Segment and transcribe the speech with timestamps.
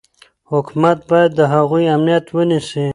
[0.51, 2.85] حکومت باید د هغوی امنیت ونیسي.